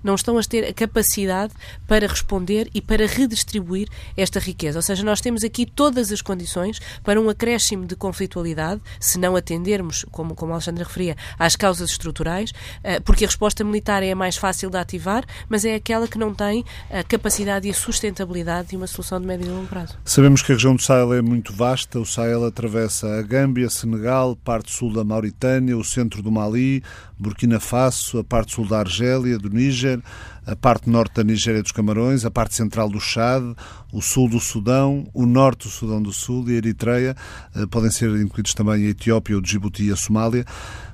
[0.03, 1.53] não estão a ter a capacidade
[1.87, 4.79] para responder e para redistribuir esta riqueza.
[4.79, 9.17] Ou seja, nós temos aqui todas as condições para um acréscimo de conflito conflitualidade se
[9.17, 14.03] não atendermos, como, como a Alexandra referia, às causas estruturais, eh, porque a resposta militar
[14.03, 17.71] é a mais fácil de ativar, mas é aquela que não tem a capacidade e
[17.71, 19.97] a sustentabilidade de uma solução de médio e longo prazo.
[20.05, 21.99] Sabemos que a região do Sahel é muito vasta.
[21.99, 26.83] O Sahel atravessa a Gâmbia, Senegal, parte sul da Mauritânia, o centro do Mali,
[27.19, 30.01] Burkina Faso, a parte sul da Argélia, do Níger,
[30.45, 33.43] a parte norte da Nigéria dos Camarões, a parte central do Chad,
[33.91, 37.15] o sul do Sudão, o norte do Sudão do Sul e a Eritreia.
[37.55, 40.45] Eh, podem ser incluídos também a Etiópia, o Djibouti e a Somália.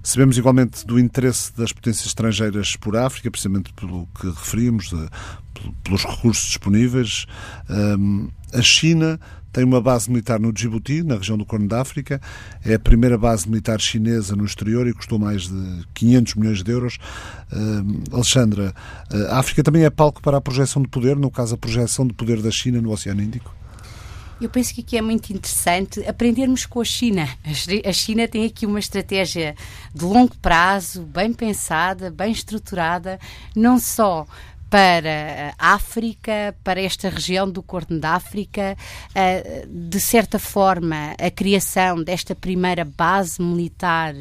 [0.01, 4.93] Sabemos igualmente do interesse das potências estrangeiras por África, precisamente pelo que referimos,
[5.83, 7.25] pelos recursos disponíveis.
[8.53, 9.19] A China
[9.55, 12.19] tem uma base militar no Djibouti, na região do Corno da África.
[12.65, 16.69] É a primeira base militar chinesa no exterior e custou mais de 500 milhões de
[16.69, 16.97] euros.
[17.53, 18.73] Uh, Alexandra,
[19.13, 22.05] uh, a África também é palco para a projeção de poder, no caso, a projeção
[22.05, 23.55] de poder da China no Oceano Índico?
[24.41, 27.25] Eu penso que aqui é muito interessante aprendermos com a China.
[27.85, 29.55] A China tem aqui uma estratégia
[29.93, 33.17] de longo prazo, bem pensada, bem estruturada,
[33.55, 34.27] não só
[34.75, 38.75] para a África, para esta região do Corno da África,
[39.15, 44.13] eh, de certa forma, a criação desta primeira base militar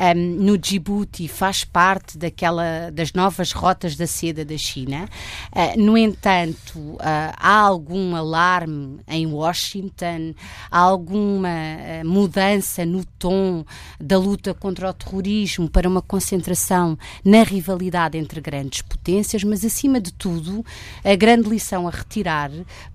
[0.00, 5.06] um, no Djibouti faz parte daquela, das novas rotas da seda da China.
[5.52, 6.98] Uh, no entanto, uh,
[7.36, 10.34] há algum alarme em Washington,
[10.70, 13.64] há alguma uh, mudança no tom
[14.00, 20.00] da luta contra o terrorismo para uma concentração na rivalidade entre grandes potências, mas acima
[20.00, 20.64] de tudo,
[21.04, 22.50] a grande lição a retirar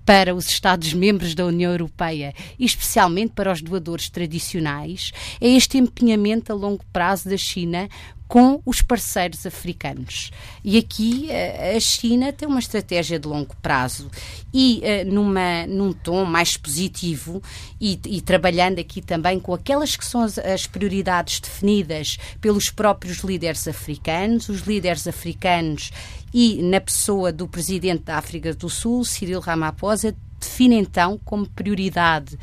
[0.05, 6.51] para os Estados-membros da União Europeia e especialmente para os doadores tradicionais é este empenhamento
[6.51, 7.89] a longo prazo da China
[8.25, 10.31] com os parceiros africanos.
[10.63, 14.09] E aqui eh, a China tem uma estratégia de longo prazo
[14.53, 17.43] e uh, numa, num tom mais positivo
[17.81, 23.17] e, e, trabalhando aqui também com aquelas que são as, as, prioridades definidas pelos próprios
[23.17, 25.91] líderes africanos, os líderes africanos
[26.33, 32.39] e na pessoa do presidente da África do Sul, Cyril Ramaphosa, define então como prioridade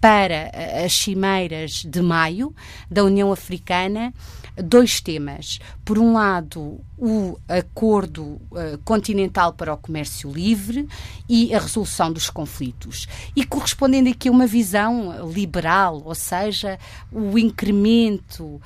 [0.00, 0.50] para
[0.84, 2.54] as cimeiras de maio
[2.90, 4.12] da União Africana
[4.62, 5.58] dois temas.
[5.84, 10.88] Por um lado, o acordo uh, continental para o comércio livre
[11.28, 13.06] e a resolução dos conflitos.
[13.34, 16.78] E correspondendo aqui a uma visão liberal, ou seja,
[17.12, 18.60] o incremento, uh,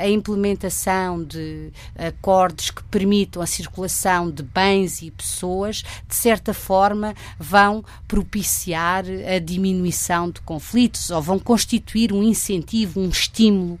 [0.00, 7.14] a implementação de acordos que permitam a circulação de bens e pessoas, de certa forma,
[7.38, 13.78] vão propiciar a diminuição de conflitos ou vão constituir um incentivo, um estímulo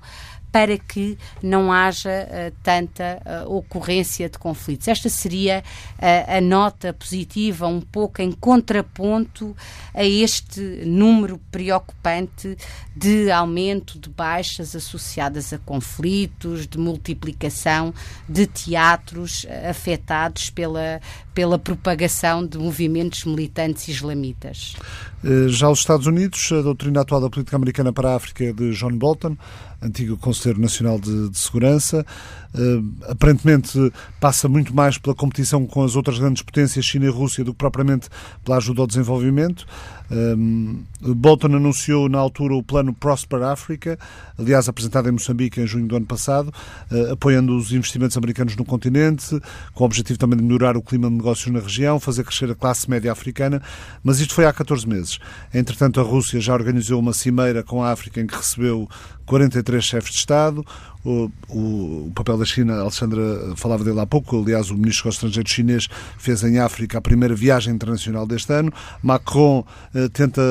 [0.50, 4.88] para que não haja uh, tanta uh, ocorrência de conflitos.
[4.88, 5.62] Esta seria
[5.98, 9.56] uh, a nota positiva, um pouco em contraponto
[9.94, 12.56] a este número preocupante
[12.96, 17.92] de aumento de baixas associadas a conflitos, de multiplicação
[18.28, 21.00] de teatros afetados pela,
[21.34, 24.74] pela propagação de movimentos militantes islamitas.
[25.48, 28.70] Já os Estados Unidos, a doutrina atual da política americana para a África é de
[28.72, 29.36] John Bolton
[29.82, 32.04] antigo Conselheiro Nacional de, de Segurança.
[32.54, 37.44] Uh, aparentemente passa muito mais pela competição com as outras grandes potências, China e Rússia,
[37.44, 38.08] do que propriamente
[38.44, 39.66] pela ajuda ao desenvolvimento.
[40.10, 43.98] Um, Bolton anunciou na altura o plano Prosper Africa,
[44.38, 46.52] aliás apresentado em Moçambique em junho do ano passado,
[46.90, 49.38] uh, apoiando os investimentos americanos no continente,
[49.74, 52.54] com o objetivo também de melhorar o clima de negócios na região, fazer crescer a
[52.54, 53.60] classe média africana,
[54.02, 55.18] mas isto foi há 14 meses.
[55.52, 58.88] Entretanto, a Rússia já organizou uma cimeira com a África em que recebeu
[59.26, 60.64] 43 chefes de Estado,
[61.04, 61.58] o, o,
[62.08, 65.88] o, papel da China, Alexandra falava dele há pouco, aliás, o ministro dos Estrangeiros chinês
[66.18, 68.72] fez em África a primeira viagem internacional deste ano.
[69.02, 70.42] Macron eh, tenta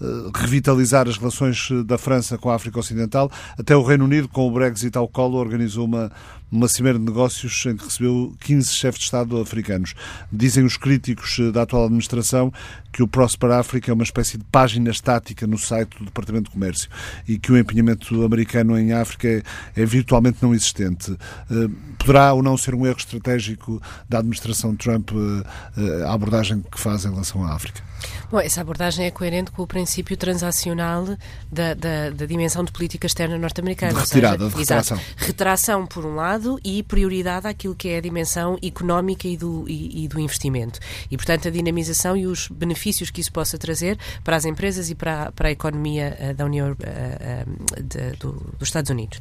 [0.00, 3.30] eh, revitalizar as relações eh, da França com a África Ocidental.
[3.58, 6.10] Até o Reino Unido, com o Brexit ao colo, organizou uma,
[6.54, 9.94] uma cimeira de negócios em que recebeu 15 chefes de Estado africanos.
[10.32, 12.52] Dizem os críticos da atual administração
[12.92, 16.50] que o Prosper África é uma espécie de página estática no site do Departamento de
[16.52, 16.88] Comércio
[17.26, 19.42] e que o empenhamento americano em África é,
[19.74, 21.10] é virtualmente não existente.
[21.50, 26.78] Eh, poderá ou não ser um erro estratégico da administração Trump eh, a abordagem que
[26.78, 27.82] faz em relação à África?
[28.30, 31.04] Bom, essa abordagem é coerente com o princípio transacional
[31.50, 33.98] da, da, da dimensão de política externa norte-americana.
[34.00, 34.96] Retirada, seja, de retração.
[34.96, 39.64] Exato, retração, por um lado, e prioridade àquilo que é a dimensão económica e do,
[39.68, 40.80] e, e do investimento.
[41.10, 44.94] E, portanto, a dinamização e os benefícios que isso possa trazer para as empresas e
[44.94, 49.20] para, para a economia uh, da União uh, uh, de, do, dos Estados Unidos.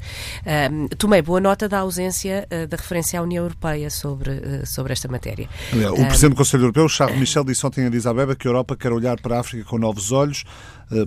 [0.97, 5.47] tomei boa nota da ausência da referência à União Europeia sobre, sobre esta matéria.
[5.91, 8.72] O Presidente do Conselho Europeu, Charles Michel, disse ontem a Addis Abeba que a Europa
[8.75, 10.43] quer olhar para a África com novos olhos,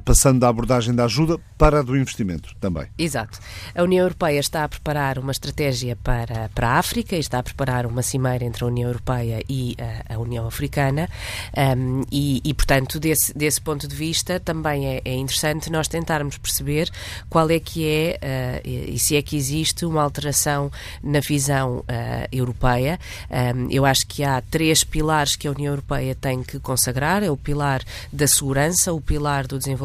[0.04, 2.86] passando da abordagem da ajuda para a do investimento também.
[2.98, 3.38] Exato.
[3.74, 7.42] A União Europeia está a preparar uma estratégia para, para a África e está a
[7.42, 9.76] preparar uma cimeira entre a União Europeia e
[10.08, 11.08] a, a União Africana
[11.56, 16.36] um, e, e, portanto, desse, desse ponto de vista também é, é, interessante nós tentarmos
[16.36, 16.90] perceber
[17.30, 20.70] qual é que é uh, e se é que existe uma alteração
[21.02, 21.84] na visão uh,
[22.30, 22.98] europeia.
[23.30, 27.22] Um, eu acho que há três pilares que a União Europeia tem que consagrar.
[27.22, 29.75] É o pilar da segurança, o pilar do desenvolvimento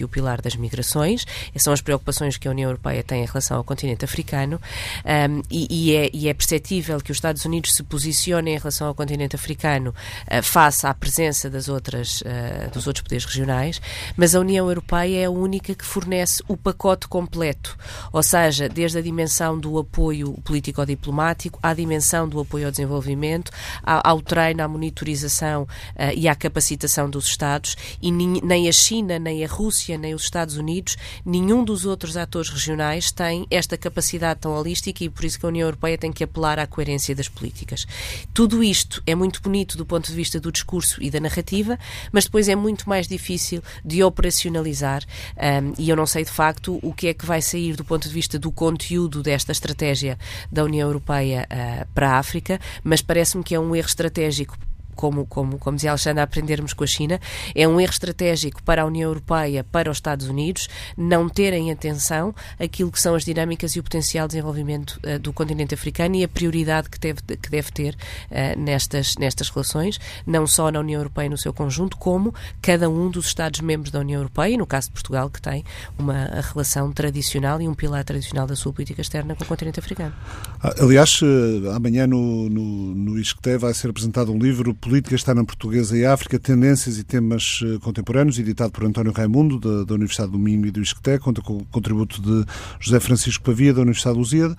[0.00, 1.26] e o pilar das migrações.
[1.50, 4.60] Essas são as preocupações que a União Europeia tem em relação ao continente africano.
[5.04, 8.86] Um, e, e, é, e, é, perceptível que os Estados Unidos se posicionem em relação
[8.86, 13.80] ao continente africano uh, face à presença das outras, uh, dos outros poderes regionais,
[14.16, 17.76] mas a União Europeia é a única que fornece o pacote completo,
[18.12, 23.50] ou seja, desde a dimensão do apoio político-diplomático à dimensão do apoio ao desenvolvimento,
[23.82, 29.44] ao, treino, à monitorização uh, e à capacitação dos Estados, e nem a China nem
[29.44, 34.52] a Rússia, nem os Estados Unidos, nenhum dos outros atores regionais tem esta capacidade tão
[34.52, 37.86] holística e por isso que a União Europeia tem que apelar à coerência das políticas.
[38.32, 41.76] Tudo isto é muito bonito do ponto de vista do discurso e da narrativa,
[42.12, 45.02] mas depois é muito mais difícil de operacionalizar
[45.36, 48.06] um, e eu não sei de facto o que é que vai sair do ponto
[48.06, 50.16] de vista do conteúdo desta estratégia
[50.52, 54.56] da União Europeia uh, para a África, mas parece-me que é um erro estratégico
[54.96, 57.20] como, como, como dizia Alexandre, a aprendermos com a China.
[57.54, 62.34] É um erro estratégico para a União Europeia, para os Estados Unidos, não terem atenção
[62.58, 66.24] aquilo que são as dinâmicas e o potencial de desenvolvimento uh, do continente africano e
[66.24, 70.98] a prioridade que deve, que deve ter uh, nestas, nestas relações, não só na União
[70.98, 74.88] Europeia no seu conjunto, como cada um dos Estados-membros da União Europeia, e no caso
[74.88, 75.64] de Portugal, que tem
[75.98, 80.14] uma relação tradicional e um pilar tradicional da sua política externa com o continente africano.
[80.62, 85.34] Ah, aliás, eh, amanhã no, no, no ISCTE vai ser apresentado um livro Política está
[85.34, 89.94] na Portuguesa e África, Tendências e Temas eh, Contemporâneos, editado por António Raimundo, da, da
[89.94, 93.80] Universidade do Minho e do ISCTE, conta com o contributo de José Francisco Pavia, da
[93.80, 94.56] Universidade de Lusíada,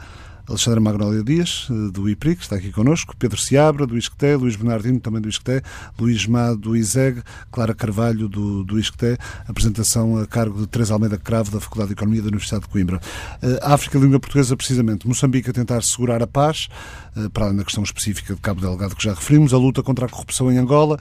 [0.47, 4.55] Alexandra Magnolia Dias, eh, do IPRI, que está aqui connosco, Pedro Seabra, do ISCTE, Luís
[4.55, 5.61] Bernardino, também do ISCTE,
[5.99, 7.21] Luís Má, do ISEG,
[7.51, 9.17] Clara Carvalho, do, do ISCTE,
[9.47, 13.01] apresentação a cargo de Teresa Almeida Cravo, da Faculdade de Economia da Universidade de Coimbra.
[13.41, 15.07] Eh, a África, língua portuguesa, precisamente.
[15.07, 16.69] Moçambique a tentar segurar a paz,
[17.15, 20.05] eh, para além da questão específica de Cabo Delgado que já referimos, a luta contra
[20.05, 20.97] a corrupção em Angola,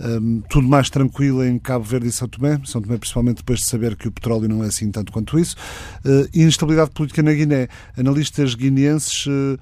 [0.00, 3.66] um, tudo mais tranquilo em Cabo Verde e São Tomé, São Tomé principalmente depois de
[3.66, 5.56] saber que o petróleo não é assim tanto quanto isso,
[6.04, 7.68] uh, instabilidade política na Guiné.
[7.96, 9.58] Analistas guineenses uh,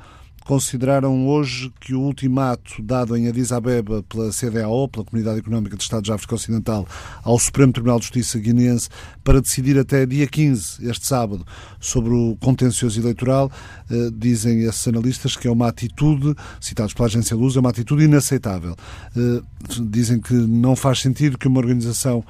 [0.48, 5.82] consideraram hoje que o ultimato dado em Addis Abeba pela CDAO, pela Comunidade Económica de
[5.82, 6.88] Estados da África Ocidental,
[7.22, 8.88] ao Supremo Tribunal de Justiça guineense
[9.22, 11.46] para decidir até dia 15, este sábado,
[11.78, 13.52] sobre o contencioso eleitoral,
[13.90, 18.04] eh, dizem esses analistas que é uma atitude, citados pela agência Luz, é uma atitude
[18.04, 18.74] inaceitável.
[19.14, 19.42] Eh,
[19.82, 22.24] dizem que não faz sentido que uma organização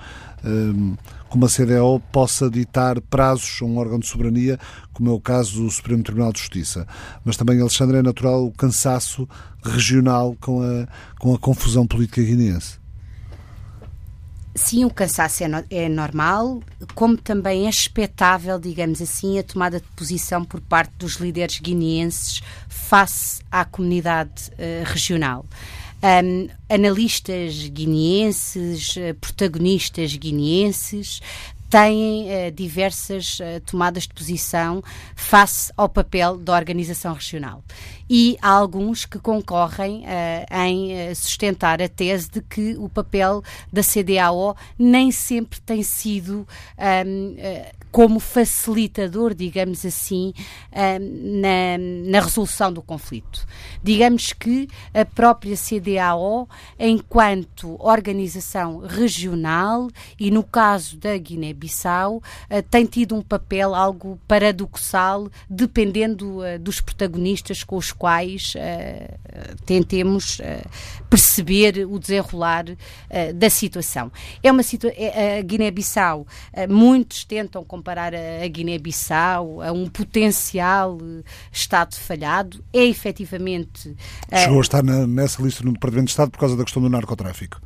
[0.45, 0.97] eh,
[1.29, 4.59] como a CDO possa ditar prazos a um órgão de soberania,
[4.93, 6.87] como é o caso do Supremo Tribunal de Justiça.
[7.25, 9.29] Mas também, Alexandre, é natural o cansaço
[9.63, 10.87] regional com a,
[11.19, 12.79] com a confusão política guineense.
[14.59, 16.61] Sim, o cansaço é, no, é, normal,
[16.93, 22.43] como também é expectável, digamos assim, a tomada de posição por parte dos líderes guineenses
[22.69, 25.47] face à comunidade uh, regional.
[26.01, 31.21] Um, analistas guineenses, eh, protagonistas guineenses,
[31.69, 34.83] têm uh, diversas uh, tomadas de posição
[35.15, 37.63] face ao papel da organização regional.
[38.09, 43.43] E há alguns que concorrem uh, em sustentar a tese de que o papel
[43.73, 46.47] da CDAO nem sempre tem sido
[47.07, 47.37] um,
[47.91, 50.33] como facilitador, digamos assim,
[50.73, 51.79] na,
[52.11, 53.47] na, resolução do conflito.
[53.83, 56.49] Digamos que a própria CDAO,
[56.79, 59.89] enquanto organização regional,
[60.19, 66.81] e no caso da Guiné-Bissau, eh, tem tido um papel algo paradoxal, dependendo eh, dos
[66.81, 69.17] protagonistas com os quais eh,
[69.67, 70.41] tentemos
[71.11, 72.65] perceber o desenrolar
[73.35, 74.11] da situação.
[74.43, 76.27] É uma situa a Guiné-Bissau,
[76.69, 81.23] muitos tentam comparar a, Guiné-Bissau a um potencial eh,
[81.53, 83.97] Estado falhado, é efetivamente.
[84.31, 86.83] Eh, Chegou a estar na, nessa lista no Departamento de Estado por causa da questão
[86.83, 87.61] do narcotráfico.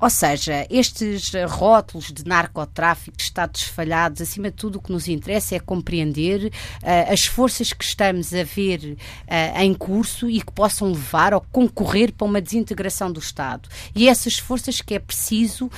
[0.00, 5.54] Ou seja, estes rótulos de narcotráfico, Estados falhados, acima de tudo o que nos interessa
[5.54, 10.88] é compreender uh, as forças que estamos a ver uh, em curso e que possam
[10.92, 13.68] levar ou concorrer para uma desintegração do Estado.
[13.94, 15.70] E essas forças que é preciso uh,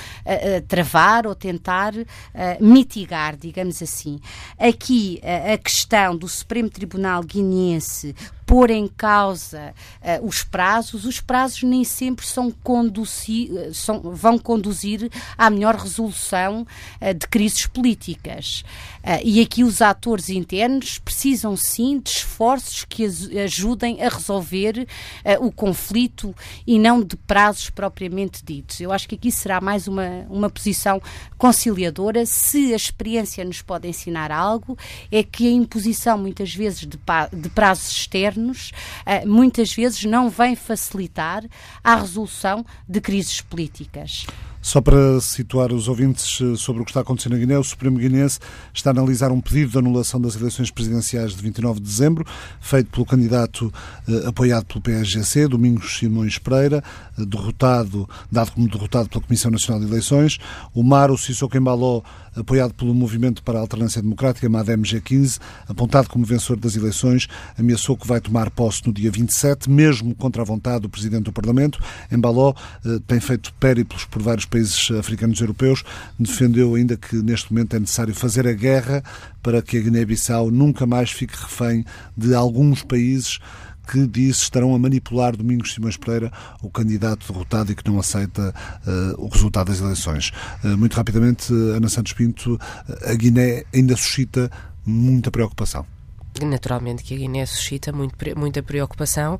[0.67, 1.93] travar ou tentar
[2.61, 4.19] mitigar, digamos assim.
[4.59, 5.21] Aqui
[5.53, 8.15] a questão do Supremo Tribunal Guineense
[8.47, 15.11] pôr em causa uh, os prazos, os prazos nem sempre são conduzi são, vão conduzir
[15.37, 16.65] à melhor resolução
[17.03, 18.65] uh, de crises políticas.
[19.03, 23.05] Uh, e aqui os atores internos precisam sim de esforços que
[23.45, 24.87] ajudem a resolver
[25.41, 26.35] o conflito
[26.67, 28.81] e não de prazos propriamente ditos.
[28.81, 31.01] Eu acho que aqui será mais uma, uma posição
[31.39, 32.25] conciliadora.
[32.27, 34.77] Se a experiência nos pode ensinar algo,
[35.11, 36.99] é que a imposição muitas vezes de,
[37.33, 38.36] de prazos externos
[39.05, 41.45] eh, muitas vezes não vem facilitar
[41.83, 44.27] a resolução de crises políticas.
[44.67, 47.99] Só para situar os ouvintes eh, sobre o que está acontecendo na Guiné, o Supremo
[47.99, 48.41] Guinense
[48.75, 52.27] está a analisar um pedido de anulação das eleições presidenciais de 29 de dezembro,
[52.61, 53.73] feito pelo candidato
[54.09, 56.83] eh, apoiado pelo PSGC, Domingos Simões Pereira,
[57.17, 60.41] eh, derrotado, dado como derrotado pela Comissão Nacional de Eleições.
[60.75, 62.03] O Maro Sissoko Embaló,
[62.37, 67.29] apoiado pelo Movimento para a Alternância Democrática, MADEM G15, apontado como vencedor das eleições,
[67.59, 71.33] ameaçou que vai tomar posse no dia 27, mesmo contra a vontade do Presidente do
[71.33, 71.83] Parlamento.
[72.13, 72.55] Embaló
[73.07, 75.85] tem feito périplos por vários países países africanos e europeus,
[76.19, 79.03] defendeu ainda que neste momento é necessário fazer a guerra
[79.43, 81.85] para que a Guiné-Bissau nunca mais fique refém
[82.17, 83.39] de alguns países
[83.87, 86.33] que disse estarão a manipular Domingos Simões Pereira,
[86.63, 88.55] o candidato derrotado e que não aceita
[88.87, 90.33] uh, o resultado das eleições.
[90.65, 92.59] Uh, muito rapidamente, Ana Santos Pinto,
[93.05, 94.51] a Guiné ainda suscita
[94.85, 95.96] muita preocupação
[96.45, 99.39] naturalmente que a Guiné suscita muito, muita preocupação uh,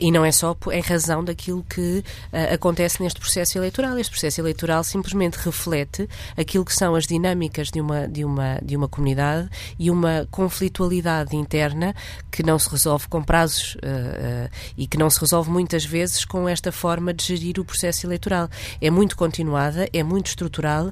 [0.00, 1.98] e não é só em razão daquilo que
[2.32, 3.98] uh, acontece neste processo eleitoral.
[3.98, 8.76] Este processo eleitoral simplesmente reflete aquilo que são as dinâmicas de uma, de uma, de
[8.76, 11.94] uma comunidade e uma conflitualidade interna
[12.30, 16.48] que não se resolve com prazos uh, e que não se resolve muitas vezes com
[16.48, 18.48] esta forma de gerir o processo eleitoral.
[18.80, 20.90] É muito continuada, é muito estrutural,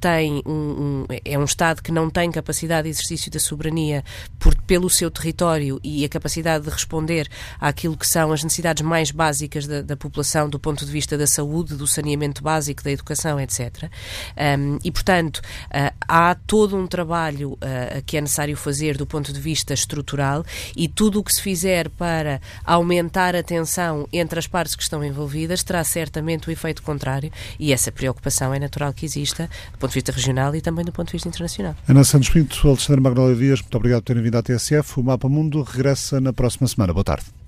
[0.00, 4.04] tem um, um, é um Estado que não tem capacidade de exercício da soberania
[4.38, 7.28] por pelo seu território e a capacidade de responder
[7.60, 11.28] àquilo que são as necessidades mais básicas da, da população do ponto de vista da
[11.28, 13.84] saúde, do saneamento básico, da educação, etc.
[14.58, 19.32] Um, e, portanto, uh, há todo um trabalho uh, que é necessário fazer do ponto
[19.32, 20.44] de vista estrutural
[20.76, 25.04] e tudo o que se fizer para aumentar a tensão entre as partes que estão
[25.04, 29.90] envolvidas terá certamente o efeito contrário e essa preocupação é natural que exista do ponto
[29.90, 31.76] de vista regional e também do ponto de vista internacional.
[31.86, 35.00] Ana Santos Pinto, Alexandre Magnolia Dias, muito obrigado por terem vindo à TSF.
[35.00, 36.92] O Mapa Mundo regressa na próxima semana.
[36.92, 37.43] Boa tarde.